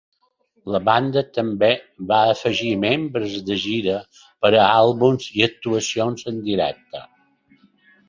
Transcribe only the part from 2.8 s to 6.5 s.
membres de gira per a àlbums i actuacions en